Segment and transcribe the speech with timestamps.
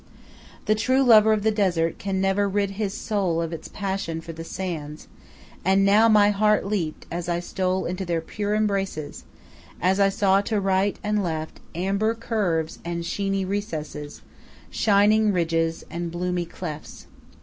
[0.65, 4.33] The true lover of the desert can never rid his soul of its passion for
[4.33, 5.07] the sands,
[5.63, 9.25] and now my heart leaped as I stole into their pure embraces,
[9.79, 14.23] as I saw to right and left amber curves and sheeny recesses,
[14.71, 17.05] shining ridges and bloomy clefts.